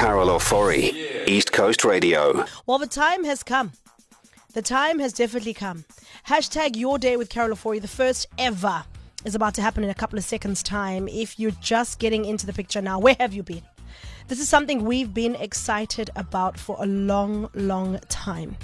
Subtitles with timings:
[0.00, 2.46] Carol Ofori, East Coast Radio.
[2.64, 3.72] Well, the time has come.
[4.54, 5.84] The time has definitely come.
[6.26, 8.84] Hashtag your day with Carol Ofori, the first ever,
[9.26, 11.06] is about to happen in a couple of seconds' time.
[11.06, 13.60] If you're just getting into the picture now, where have you been?
[14.28, 18.56] This is something we've been excited about for a long, long time.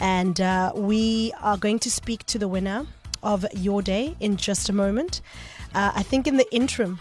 [0.00, 2.86] And uh, we are going to speak to the winner
[3.22, 5.20] of your day in just a moment.
[5.74, 6.98] Uh, I think in the interim,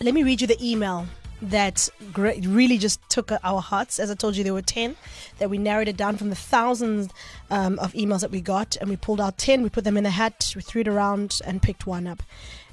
[0.00, 1.06] let me read you the email
[1.40, 3.98] that really just took our hearts.
[3.98, 4.96] As I told you, there were 10
[5.38, 7.10] that we narrowed it down from the thousands
[7.50, 10.06] um, of emails that we got, and we pulled out 10, we put them in
[10.06, 12.22] a hat, we threw it around, and picked one up.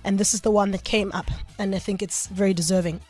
[0.03, 3.01] And this is the one that came up, and I think it's very deserving.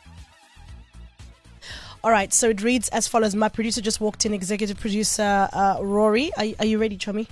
[2.04, 3.34] All right, so it reads as follows.
[3.34, 6.30] My producer just walked in, executive producer uh, Rory.
[6.36, 7.26] Are, are you ready, Chummy?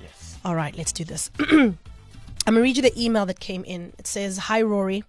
[0.00, 0.38] Yes.
[0.44, 1.30] All right, let's do this.
[2.48, 3.92] I'm going to read you the email that came in.
[3.98, 5.04] It says, Hi, Rory.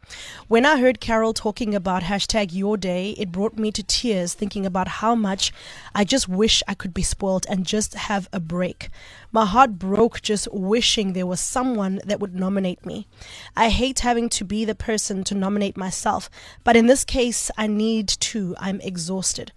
[0.50, 4.66] When I heard Carol talking about hashtag your day, it brought me to tears thinking
[4.66, 5.54] about how much
[5.96, 8.90] I just wish I could be spoiled and just have a break.
[9.32, 13.08] My heart broke just wishing there was someone that would nominate me.
[13.56, 16.30] I hate having to be the person to nominate myself,
[16.66, 18.54] but in this case, I need to.
[18.60, 19.54] I'm exhausted.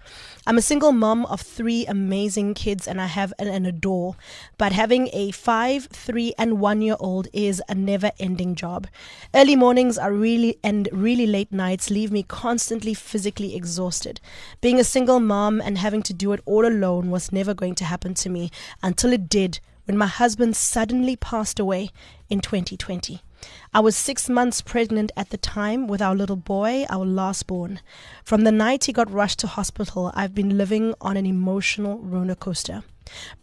[0.47, 4.17] I'm a single mom of three amazing kids and I have an, an adore,
[4.59, 8.87] but having a five, three, and one year old is a never ending job.
[9.35, 14.21] Early mornings are really and really late nights leave me constantly physically exhausted.
[14.61, 17.87] Being a single mom and having to do it all alone was never going to
[17.87, 18.51] happen to me
[18.83, 21.91] until it did when my husband suddenly passed away
[22.29, 23.23] in 2020.
[23.73, 27.81] I was six months pregnant at the time with our little boy, our last born.
[28.23, 32.37] From the night he got rushed to hospital, I've been living on an emotional roller
[32.37, 32.85] coaster.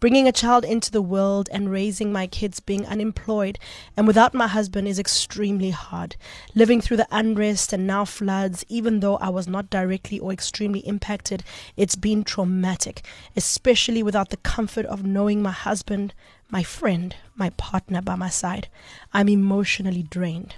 [0.00, 3.58] Bringing a child into the world and raising my kids being unemployed
[3.96, 6.16] and without my husband is extremely hard.
[6.54, 10.80] Living through the unrest and now floods, even though I was not directly or extremely
[10.80, 11.42] impacted,
[11.76, 13.02] it's been traumatic,
[13.36, 16.14] especially without the comfort of knowing my husband,
[16.48, 18.68] my friend, my partner by my side.
[19.12, 20.54] I'm emotionally drained.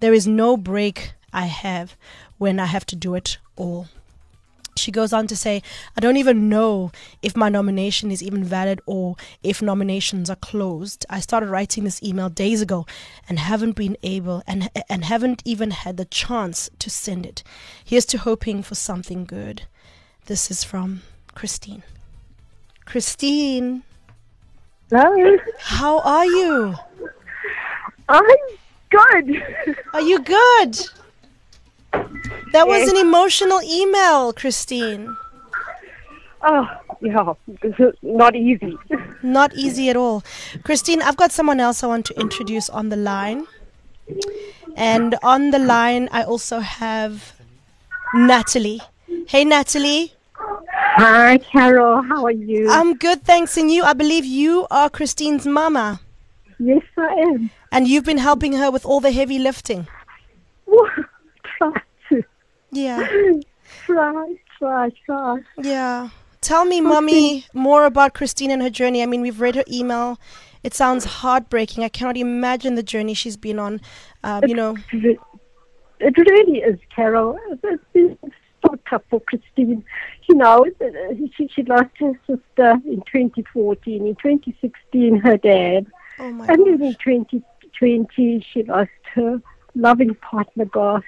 [0.00, 1.96] There is no break I have
[2.38, 3.88] when I have to do it all.
[4.84, 5.62] She goes on to say,
[5.96, 11.06] I don't even know if my nomination is even valid or if nominations are closed.
[11.08, 12.84] I started writing this email days ago
[13.26, 17.42] and haven't been able and and haven't even had the chance to send it.
[17.82, 19.62] Here's to hoping for something good.
[20.26, 21.00] This is from
[21.34, 21.82] Christine.
[22.84, 23.84] Christine.
[24.90, 25.38] Hello.
[25.60, 26.74] How are you?
[28.10, 28.26] I'm
[28.90, 29.42] good.
[29.94, 30.76] Are you good?
[32.54, 35.16] That was an emotional email, Christine.
[36.40, 36.68] Oh,
[37.00, 37.32] yeah,
[38.02, 38.78] not easy.
[39.24, 40.22] Not easy at all.
[40.62, 43.46] Christine, I've got someone else I want to introduce on the line.
[44.76, 47.32] And on the line, I also have
[48.14, 48.80] Natalie.
[49.26, 50.12] Hey, Natalie.
[50.36, 52.02] Hi, Carol.
[52.02, 52.70] How are you?
[52.70, 53.56] I'm good, thanks.
[53.56, 56.00] And you, I believe you are Christine's mama.
[56.60, 57.50] yes, I am.
[57.72, 59.88] And you've been helping her with all the heavy lifting.
[62.74, 63.06] Yeah.
[63.86, 65.38] try, try, try.
[65.58, 66.10] Yeah.
[66.40, 69.02] Tell me, Mummy, more about Christine and her journey.
[69.02, 70.18] I mean, we've read her email.
[70.62, 71.84] It sounds heartbreaking.
[71.84, 73.80] I cannot imagine the journey she's been on.
[74.22, 77.38] Um, you know, It really is, Carol.
[77.62, 78.18] It's been
[78.66, 79.84] so tough for Christine.
[80.28, 80.66] You know,
[81.36, 84.06] she, she lost her sister in 2014.
[84.06, 85.86] In 2016, her dad.
[86.18, 89.40] oh my And then in 2020, she lost her
[89.74, 91.04] loving partner, Garth.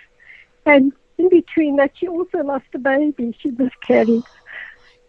[0.65, 3.37] And in between that, she also lost a baby.
[3.41, 4.23] She miscarried.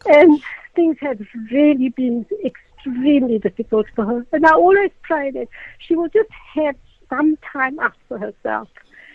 [0.06, 0.42] Oh and
[0.76, 1.20] things have
[1.52, 4.26] really been extremely difficult for her.
[4.32, 5.48] And I always pray that
[5.80, 6.76] she will just have
[7.10, 8.70] some time out for herself.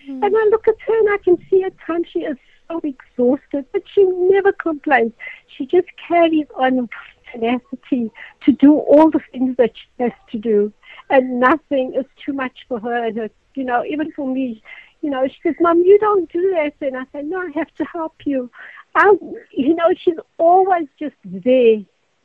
[0.07, 0.25] Hmm.
[0.25, 2.37] And I look at her and I can see at times she is
[2.69, 5.13] so exhausted, but she never complains.
[5.57, 6.91] She just carries on with
[7.33, 8.11] tenacity
[8.45, 10.73] to do all the things that she has to do.
[11.11, 13.07] And nothing is too much for her.
[13.07, 14.63] And her, you know, even for me,
[15.03, 16.73] you know, she says, Mom, you don't do this.
[16.81, 18.51] And I say, No, I have to help you.
[18.95, 19.13] I,
[19.51, 21.79] you know, she's always just there.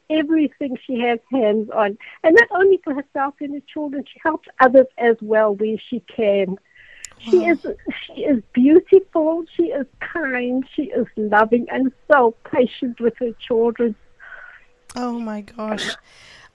[0.10, 1.98] Everything she has hands on.
[2.24, 6.02] And not only for herself and her children, she helps others as well where she
[6.02, 6.58] can.
[7.20, 7.66] She is
[8.06, 13.96] she is beautiful, she is kind, she is loving and so patient with her children.
[14.96, 15.96] Oh my gosh.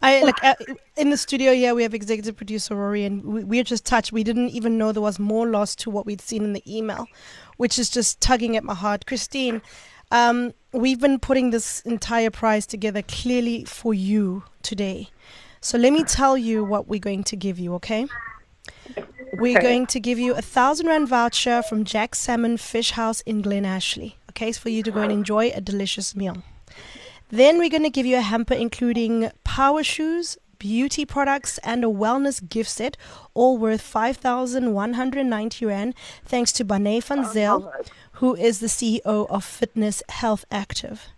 [0.02, 0.54] I like uh,
[0.96, 4.12] in the studio here we have executive producer Rory and we, we're just touched.
[4.12, 7.08] We didn't even know there was more loss to what we'd seen in the email,
[7.56, 9.06] which is just tugging at my heart.
[9.06, 9.62] Christine,
[10.10, 15.08] um, we've been putting this entire prize together clearly for you today.
[15.60, 18.06] So let me tell you what we're going to give you, okay?
[19.34, 19.62] We're Okay.
[19.62, 23.64] going to give you a thousand rand voucher from Jack Salmon Fish House in Glen
[23.64, 24.16] Ashley.
[24.30, 26.42] Okay, it's for you to go and enjoy a delicious meal.
[27.32, 31.86] Then we're going to give you a hamper including power shoes, beauty products, and a
[31.86, 32.98] wellness gift set,
[33.32, 35.94] all worth 5,190 Rand,
[36.26, 37.72] thanks to Bane van Zel,
[38.22, 41.08] who is the CEO of Fitness Health Active.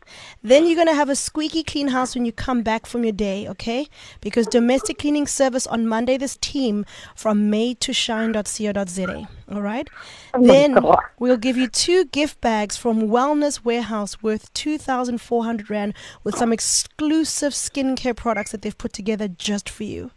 [0.43, 3.12] Then you're going to have a squeaky clean house when you come back from your
[3.12, 3.89] day, okay?
[4.23, 9.91] Because domestic cleaning service on Monday, this team from made to shine.co.za, all right?
[10.33, 10.99] Oh then God.
[11.19, 15.93] we'll give you two gift bags from Wellness Warehouse worth 2,400 Rand
[16.23, 20.11] with some exclusive skincare products that they've put together just for you.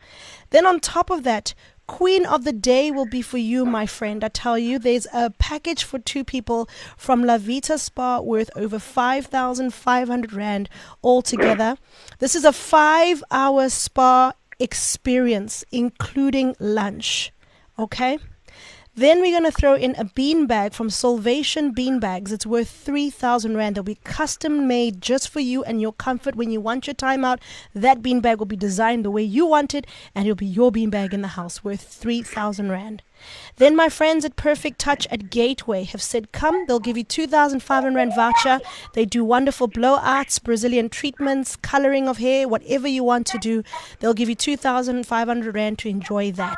[0.52, 1.54] Then on top of that,
[1.88, 4.22] Queen of the Day will be for you, my friend.
[4.22, 6.68] I tell you, there's a package for two people
[6.98, 10.70] from La Vita Spa worth over 5,500 Rand
[11.02, 11.78] altogether.
[12.20, 17.32] This is a five hour spa experience, including lunch.
[17.80, 18.20] Okay?
[19.00, 22.32] Then we're going to throw in a bean bag from Salvation Bean Bags.
[22.32, 23.76] It's worth 3,000 Rand.
[23.76, 27.24] They'll be custom made just for you and your comfort when you want your time
[27.24, 27.40] out.
[27.76, 29.86] That bean bag will be designed the way you want it,
[30.16, 33.04] and it'll be your bean bag in the house worth 3,000 Rand.
[33.58, 37.96] Then my friends at Perfect Touch at Gateway have said, come, they'll give you 2,500
[37.96, 38.60] Rand voucher.
[38.94, 43.62] They do wonderful blowouts, Brazilian treatments, coloring of hair, whatever you want to do.
[44.00, 46.58] They'll give you 2,500 Rand to enjoy that.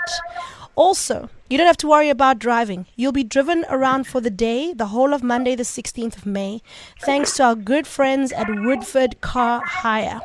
[0.80, 2.86] Also, you don't have to worry about driving.
[2.96, 6.62] You'll be driven around for the day, the whole of Monday, the 16th of May,
[7.02, 10.22] thanks to our good friends at Woodford Car Hire.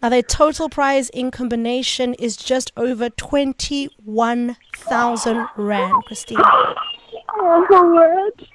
[0.00, 6.38] Now, their total price in combination is just over 21,000 Rand, Christine.
[6.40, 8.46] Oh, my word.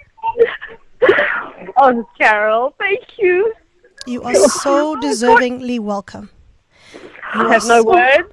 [1.75, 3.53] Oh, Carol, thank you.
[4.07, 6.29] You are so deservingly welcome.
[6.93, 7.01] You
[7.33, 8.29] I have no so- words.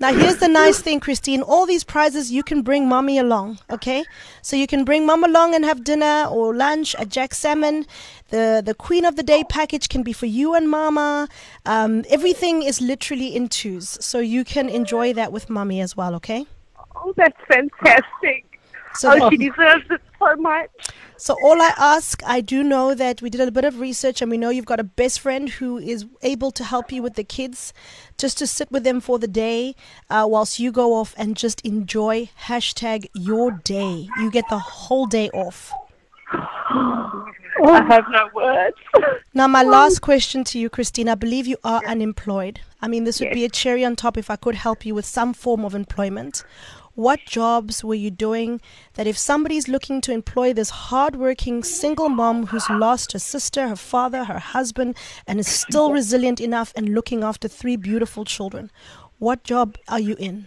[0.00, 1.42] Now, here's the nice thing, Christine.
[1.42, 4.02] All these prizes, you can bring mommy along, okay?
[4.40, 7.84] So you can bring mom along and have dinner or lunch at Jack Salmon.
[8.30, 11.28] The, the Queen of the Day package can be for you and mama.
[11.66, 14.02] Um, everything is literally in twos.
[14.02, 16.46] So you can enjoy that with mommy as well, okay?
[16.96, 18.58] Oh, that's fantastic.
[18.94, 20.70] So oh, she deserves it so much.
[21.16, 24.30] So all I ask, I do know that we did a bit of research and
[24.30, 27.24] we know you've got a best friend who is able to help you with the
[27.24, 27.72] kids,
[28.16, 29.74] just to sit with them for the day
[30.08, 34.08] uh, whilst you go off and just enjoy hashtag your day.
[34.18, 35.72] You get the whole day off.
[37.62, 38.76] I have no words.
[39.34, 41.08] Now, my last question to you, Christine.
[41.08, 42.60] I believe you are unemployed.
[42.80, 45.04] I mean, this would be a cherry on top if I could help you with
[45.04, 46.42] some form of employment.
[46.94, 48.60] What jobs were you doing
[48.94, 53.76] that if somebody's looking to employ this hardworking single mom who's lost her sister, her
[53.76, 54.96] father, her husband,
[55.26, 58.70] and is still resilient enough and looking after three beautiful children?
[59.18, 60.46] What job are you in?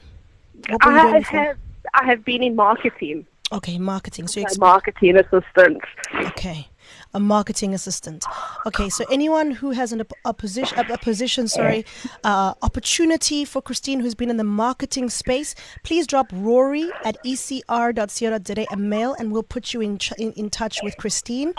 [0.69, 1.57] What were you I have,
[1.93, 4.27] I have been in marketing, Okay, marketing.
[4.27, 5.81] So ex- marketing assistant.
[6.15, 6.67] Okay,
[7.13, 8.25] a marketing assistant.
[8.65, 11.85] Okay, so anyone who has an, a position, a, a position, sorry,
[12.23, 18.65] uh, opportunity for Christine who's been in the marketing space, please drop Rory at ecr.co.za
[18.71, 21.53] a mail, and we'll put you in ch- in, in touch with Christine.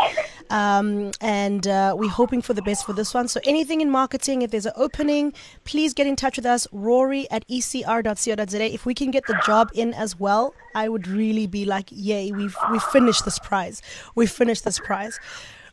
[0.50, 3.29] Um, and uh, we're hoping for the best for this one.
[3.29, 5.32] So anything in marketing, if there's an opening,
[5.65, 6.67] please get in touch with us.
[6.73, 8.75] Rory at ecr.co.za.
[8.75, 12.32] If we can get the job in as well, I would really be like, yay,
[12.32, 13.81] we've we've finished this prize.
[14.15, 15.13] We've finished this prize.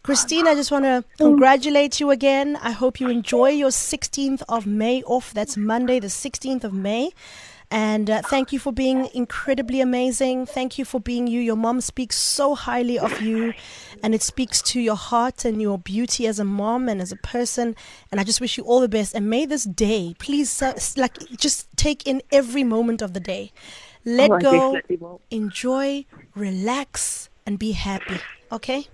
[0.04, 2.58] Christine, I just want to congratulate you again.
[2.62, 5.32] I hope you enjoy your 16th of May off.
[5.34, 7.12] That's Monday, the 16th of May.
[7.70, 10.46] And uh, thank you for being incredibly amazing.
[10.46, 11.40] Thank you for being you.
[11.40, 13.54] Your mom speaks so highly of you,
[14.04, 17.16] and it speaks to your heart and your beauty as a mom and as a
[17.18, 17.76] person.
[18.12, 19.16] And I just wish you all the best.
[19.16, 23.54] And may this day, please, uh, like, just take in every moment of the day.
[24.04, 24.82] Let Oh, go,
[25.30, 26.06] enjoy,
[26.36, 28.20] relax, and be happy.
[28.52, 28.88] Okay?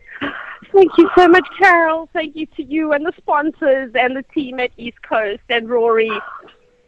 [0.74, 2.10] Thank you so much, Carol.
[2.14, 6.12] Thank you to you and the sponsors and the team at East Coast and Rory.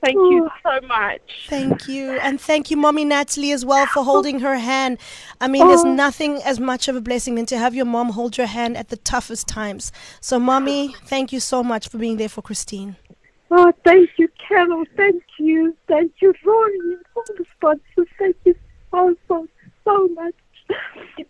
[0.03, 1.47] Thank you so much.
[1.49, 2.11] Thank you.
[2.19, 4.97] And thank you, Mommy Natalie, as well, for holding her hand.
[5.41, 5.93] I mean, there's oh.
[5.93, 8.89] nothing as much of a blessing than to have your mom hold your hand at
[8.89, 9.91] the toughest times.
[10.21, 12.95] So, Mommy, thank you so much for being there for Christine.
[13.51, 14.85] Oh, thank you, Carol.
[14.95, 15.75] Thank you.
[15.87, 18.13] Thank you, Rory, and all the sponsors.
[18.17, 18.55] Thank you
[18.91, 19.47] so, so,
[19.83, 20.35] so much.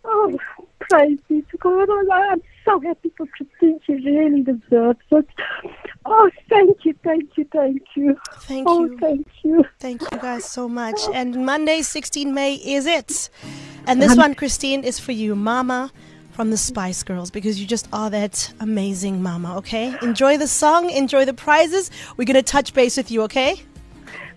[0.04, 0.38] Oh,
[0.80, 1.88] praise be to God.
[1.88, 3.80] Oh, I'm so happy for Christine.
[3.86, 5.26] She really deserves it.
[6.04, 8.16] Oh, thank you, thank you, thank you.
[8.40, 8.98] Thank oh, you.
[8.98, 9.64] thank you.
[9.78, 11.00] Thank you guys so much.
[11.12, 13.30] And Monday, 16 May, is it.
[13.86, 15.92] And this one, Christine, is for you, Mama
[16.32, 19.94] from the Spice Girls, because you just are that amazing mama, okay?
[20.00, 21.90] Enjoy the song, enjoy the prizes.
[22.16, 23.62] We're going to touch base with you, okay?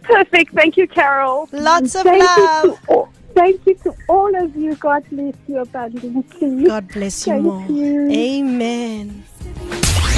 [0.02, 0.54] Perfect.
[0.54, 1.48] Thank you, Carol.
[1.54, 2.80] Lots of Thank love.
[2.90, 3.10] Oh.
[3.36, 4.76] You to all, Thank you to all of you.
[4.76, 6.66] God bless you abundantly.
[6.66, 7.68] God bless you Thank more.
[7.68, 8.10] you.
[8.12, 9.24] Amen.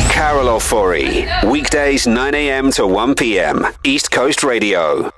[0.09, 1.25] Carol Ofori.
[1.49, 2.71] Weekdays 9 a.m.
[2.71, 3.65] to 1 p.m.
[3.83, 5.11] East Coast Radio.